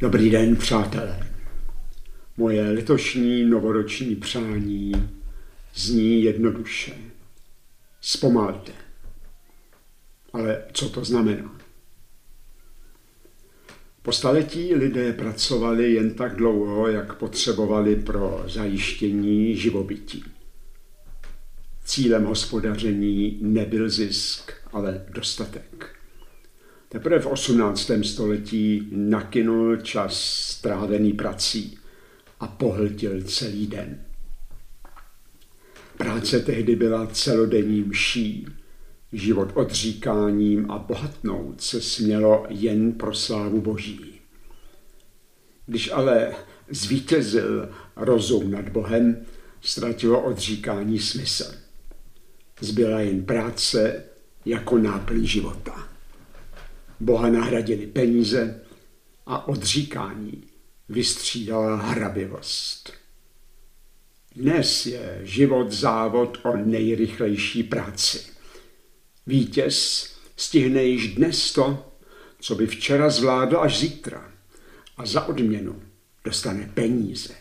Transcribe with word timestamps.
Dobrý 0.00 0.30
den, 0.30 0.56
přátelé. 0.56 1.30
Moje 2.36 2.70
letošní 2.70 3.44
novoroční 3.44 4.16
přání 4.16 4.92
zní 5.74 6.22
jednoduše. 6.22 6.92
Zpomalte. 8.00 8.72
Ale 10.32 10.62
co 10.72 10.88
to 10.88 11.04
znamená? 11.04 11.60
Po 14.02 14.12
staletí 14.12 14.74
lidé 14.74 15.12
pracovali 15.12 15.92
jen 15.92 16.14
tak 16.14 16.36
dlouho, 16.36 16.88
jak 16.88 17.14
potřebovali 17.14 17.96
pro 17.96 18.44
zajištění 18.48 19.56
živobytí. 19.56 20.24
Cílem 21.84 22.24
hospodaření 22.24 23.38
nebyl 23.40 23.90
zisk, 23.90 24.52
ale 24.72 25.06
dostatek. 25.10 25.96
Teprve 26.94 27.20
v 27.20 27.26
18. 27.26 27.90
století 28.02 28.88
nakynul 28.92 29.76
čas 29.76 30.20
strávený 30.50 31.12
prací 31.12 31.78
a 32.40 32.46
pohltil 32.46 33.22
celý 33.22 33.66
den. 33.66 34.04
Práce 35.96 36.40
tehdy 36.40 36.76
byla 36.76 37.06
celodenní 37.06 37.82
mší, 37.82 38.46
život 39.12 39.50
odříkáním 39.54 40.70
a 40.70 40.78
bohatnout 40.78 41.60
se 41.60 41.80
smělo 41.80 42.46
jen 42.48 42.92
pro 42.92 43.14
slávu 43.14 43.60
Boží. 43.60 44.20
Když 45.66 45.90
ale 45.92 46.34
zvítězil 46.70 47.68
rozum 47.96 48.50
nad 48.50 48.68
Bohem, 48.68 49.26
ztratilo 49.60 50.22
odříkání 50.22 50.98
smysl. 50.98 51.54
Zbyla 52.60 53.00
jen 53.00 53.24
práce 53.24 54.04
jako 54.44 54.78
náplň 54.78 55.26
života. 55.26 55.93
Boha 57.00 57.28
nahradili 57.28 57.86
peníze 57.86 58.60
a 59.26 59.48
odříkání 59.48 60.44
vystřídala 60.88 61.76
hrabivost. 61.76 62.92
Dnes 64.36 64.86
je 64.86 65.20
život 65.22 65.72
závod 65.72 66.38
o 66.42 66.56
nejrychlejší 66.56 67.62
práci. 67.62 68.20
Vítěz 69.26 70.06
stihne 70.36 70.84
již 70.84 71.14
dnes 71.14 71.52
to, 71.52 71.92
co 72.40 72.54
by 72.54 72.66
včera 72.66 73.10
zvládl 73.10 73.60
až 73.60 73.78
zítra 73.80 74.32
a 74.96 75.06
za 75.06 75.24
odměnu 75.24 75.82
dostane 76.24 76.70
peníze. 76.74 77.34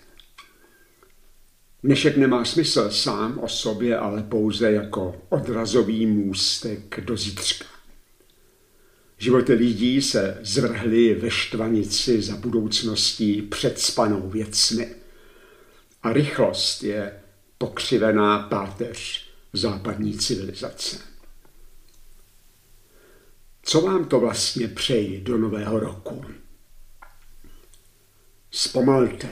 Dnešek 1.84 2.18
nemá 2.18 2.46
smysl 2.46 2.92
sám 2.92 3.40
o 3.40 3.48
sobě, 3.48 3.98
ale 3.98 4.24
pouze 4.24 4.72
jako 4.72 5.22
odrazový 5.30 6.06
můstek 6.06 7.02
do 7.02 7.18
zítřka. 7.18 7.66
Životy 9.24 9.54
lidí 9.54 10.02
se 10.02 10.38
zvrhly 10.42 11.16
ve 11.16 11.32
štvanici 11.32 12.22
za 12.22 12.36
budoucností 12.36 13.42
před 13.42 13.80
spanou 13.80 14.30
věcmi. 14.30 14.96
A 16.04 16.14
rychlost 16.14 16.84
je 16.84 17.22
pokřivená 17.58 18.40
páteř 18.40 19.28
západní 19.54 20.18
civilizace. 20.18 20.98
Co 23.62 23.82
vám 23.82 24.06
to 24.06 24.20
vlastně 24.20 24.68
přeji 24.68 25.22
do 25.22 25.38
nového 25.38 25.80
roku? 25.80 26.26
Zpomalte 28.52 29.30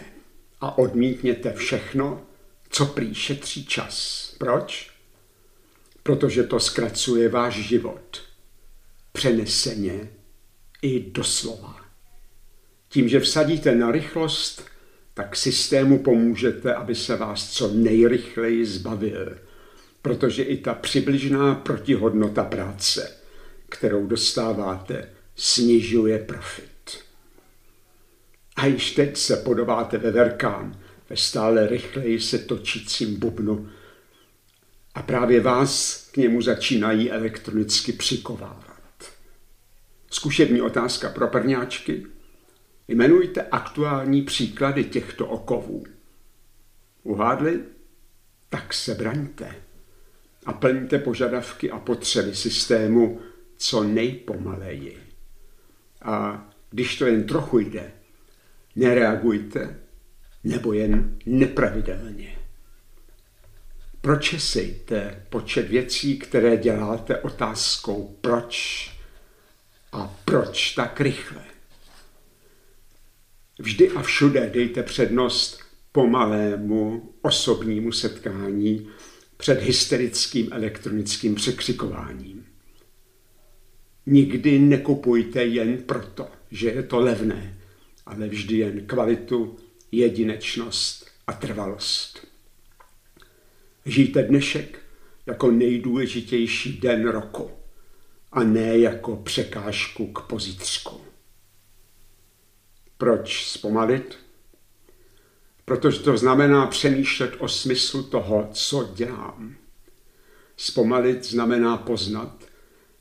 a 0.62 0.78
odmítněte 0.78 1.54
všechno, 1.54 2.22
co 2.70 2.86
prý 2.86 3.16
šetří 3.16 3.66
čas. 3.66 4.28
Proč? 4.38 4.92
Protože 6.04 6.44
to 6.44 6.60
zkracuje 6.60 7.30
váš 7.30 7.56
život– 7.56 8.22
přeneseně 9.12 10.10
i 10.82 11.12
doslova. 11.12 11.86
Tím, 12.90 13.10
že 13.10 13.20
vsadíte 13.20 13.76
na 13.76 13.92
rychlost, 13.92 14.66
tak 15.14 15.36
systému 15.36 16.00
pomůžete, 16.00 16.74
aby 16.74 16.96
se 16.96 17.16
vás 17.16 17.52
co 17.52 17.68
nejrychleji 17.74 18.66
zbavil, 18.66 19.38
protože 20.02 20.44
i 20.44 20.58
ta 20.58 20.74
přibližná 20.74 21.56
protihodnota 21.56 22.44
práce, 22.44 23.18
kterou 23.70 24.08
dostáváte, 24.08 25.10
snižuje 25.36 26.20
profit. 26.20 26.72
A 28.56 28.66
již 28.66 28.92
teď 28.92 29.18
se 29.18 29.38
podobáte 29.38 29.98
ve 29.98 30.12
verkán, 30.12 30.80
ve 31.10 31.18
stále 31.18 31.68
rychleji 31.68 32.20
se 32.20 32.38
točícím 32.38 33.20
bubnu 33.20 33.70
a 34.96 35.02
právě 35.02 35.42
vás 35.42 36.06
k 36.12 36.18
němu 36.18 36.42
začínají 36.42 37.12
elektronicky 37.12 37.92
přikovávat. 37.92 38.71
Zkušební 40.12 40.62
otázka 40.62 41.10
pro 41.10 41.28
prvňáčky. 41.28 42.06
Jmenujte 42.88 43.42
aktuální 43.42 44.22
příklady 44.22 44.84
těchto 44.84 45.28
okovů. 45.28 45.84
Uhádli? 47.04 47.60
Tak 48.50 48.74
se 48.74 48.96
braňte 48.96 49.56
a 50.46 50.54
plňte 50.54 51.00
požadavky 51.00 51.72
a 51.72 51.80
potřeby 51.80 52.36
systému 52.36 53.22
co 53.58 53.84
nejpomaleji. 53.84 54.98
A 56.02 56.48
když 56.70 56.98
to 56.98 57.06
jen 57.06 57.24
trochu 57.24 57.60
jde, 57.60 57.92
nereagujte 58.76 59.80
nebo 60.44 60.74
jen 60.74 61.18
nepravidelně. 61.26 62.38
Pročesejte 64.02 65.26
počet 65.30 65.70
věcí, 65.70 66.20
které 66.20 66.58
děláte 66.58 67.18
otázkou 67.18 68.18
proč 68.22 69.01
proč 70.32 70.74
tak 70.74 71.02
rychle? 71.02 71.44
Vždy 73.60 73.90
a 73.90 74.02
všude 74.02 74.50
dejte 74.54 74.84
přednost 74.84 75.60
pomalému 75.92 77.14
osobnímu 77.22 77.92
setkání 77.92 78.88
před 79.38 79.62
hysterickým 79.62 80.48
elektronickým 80.52 81.36
překřikováním. 81.36 82.46
Nikdy 84.06 84.60
nekupujte 84.60 85.44
jen 85.46 85.78
proto, 85.78 86.28
že 86.52 86.70
je 86.70 86.84
to 86.84 87.00
levné, 87.00 87.58
ale 88.06 88.28
vždy 88.28 88.58
jen 88.58 88.86
kvalitu, 88.86 89.58
jedinečnost 89.92 91.08
a 91.28 91.34
trvalost. 91.34 92.28
Žijte 93.86 94.24
dnešek 94.24 94.80
jako 95.26 95.52
nejdůležitější 95.52 96.80
den 96.80 97.08
roku 97.08 97.61
a 98.32 98.44
ne 98.44 98.78
jako 98.78 99.16
překážku 99.16 100.08
k 100.08 100.22
pozítřku. 100.22 101.02
Proč 102.98 103.46
zpomalit? 103.46 104.18
Protože 105.66 106.00
to 106.00 106.18
znamená 106.18 106.68
přemýšlet 106.68 107.34
o 107.40 107.48
smyslu 107.48 108.04
toho, 108.04 108.50
co 108.54 108.92
dělám. 108.96 109.56
Zpomalit 110.58 111.26
znamená 111.26 111.78
poznat, 111.78 112.44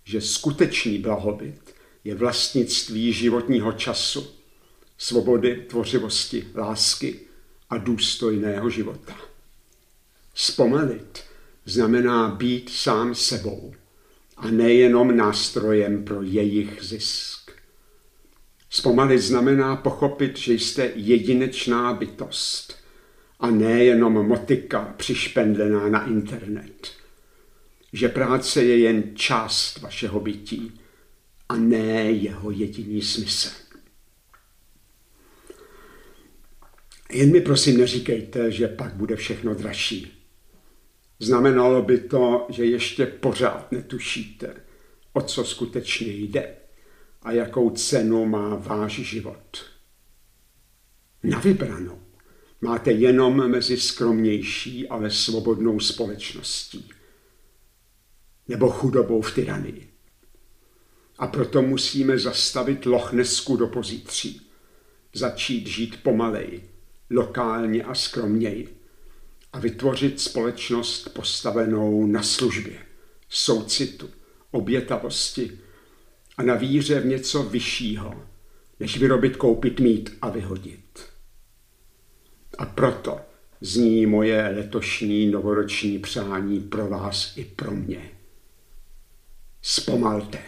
že 0.05 0.21
skutečný 0.21 0.99
blahobyt 0.99 1.75
je 2.05 2.15
vlastnictví 2.15 3.13
životního 3.13 3.73
času, 3.73 4.31
svobody, 4.99 5.67
tvořivosti, 5.69 6.47
lásky 6.55 7.21
a 7.71 7.79
důstojného 7.79 8.71
života. 8.71 9.17
Zpomalit 10.35 11.23
znamená 11.65 12.29
být 12.29 12.71
sám 12.71 13.15
sebou 13.15 13.75
a 14.41 14.51
nejenom 14.51 15.17
nástrojem 15.17 16.05
pro 16.05 16.23
jejich 16.23 16.78
zisk. 16.83 17.51
Zpomalit 18.71 19.21
znamená 19.21 19.77
pochopit, 19.77 20.39
že 20.39 20.53
jste 20.53 20.93
jedinečná 20.95 21.95
bytost 21.95 22.78
a 23.41 23.51
nejenom 23.51 24.27
motika 24.27 24.95
přišpendlená 24.97 25.89
na 25.89 26.06
internet. 26.06 26.93
Že 27.93 28.09
práce 28.09 28.65
je 28.65 28.78
jen 28.78 29.03
část 29.15 29.78
vašeho 29.78 30.21
bytí 30.21 30.81
a 31.49 31.57
ne 31.57 32.11
jeho 32.11 32.51
jediný 32.51 33.03
smysl. 33.03 33.51
Jen 37.13 37.33
mi 37.33 37.41
prosím 37.41 37.78
neříkejte, 37.78 38.51
že 38.51 38.69
pak 38.69 38.95
bude 38.95 39.16
všechno 39.16 39.54
dražší. 39.54 40.20
Znamenalo 41.21 41.83
by 41.83 41.99
to, 41.99 42.47
že 42.49 42.65
ještě 42.65 43.07
pořád 43.07 43.72
netušíte, 43.72 44.55
o 45.13 45.22
co 45.22 45.45
skutečně 45.45 46.07
jde 46.07 46.57
a 47.22 47.33
jakou 47.33 47.71
cenu 47.71 48.27
má 48.27 48.57
váš 48.57 48.93
život. 48.93 49.65
Na 51.22 51.39
vybranou 51.39 51.99
máte 52.61 52.93
jenom 52.93 53.51
mezi 53.51 53.77
skromnější, 53.77 54.89
ale 54.89 55.11
svobodnou 55.11 55.81
společností 55.81 56.91
nebo 58.49 58.71
chudobou 58.71 59.23
v 59.23 59.34
tyranii. 59.34 59.91
A 61.19 61.27
proto 61.27 61.63
musíme 61.63 62.19
zastavit 62.19 62.87
Lochnesku 62.87 63.57
do 63.57 63.66
pozítří, 63.66 64.51
začít 65.15 65.66
žít 65.66 66.03
pomaleji, 66.03 66.71
lokálně 67.11 67.84
a 67.84 67.95
skromněji 67.95 68.79
a 69.53 69.59
vytvořit 69.59 70.21
společnost 70.21 71.09
postavenou 71.09 72.07
na 72.07 72.23
službě, 72.23 72.79
soucitu, 73.29 74.11
obětavosti 74.51 75.59
a 76.37 76.43
na 76.43 76.55
víře 76.55 77.01
v 77.01 77.07
něco 77.07 77.43
vyššího, 77.43 78.27
než 78.81 78.99
vyrobit, 78.99 79.37
koupit, 79.37 79.81
mít 79.81 80.17
a 80.23 80.31
vyhodit. 80.31 81.01
A 82.59 82.67
proto 82.67 83.21
zní 83.61 84.07
moje 84.07 84.53
letošní 84.57 85.27
novoroční 85.27 85.99
přání 85.99 86.61
pro 86.61 86.89
vás 86.89 87.37
i 87.37 87.45
pro 87.45 87.71
mě. 87.71 88.11
Zpomalte. 89.63 90.39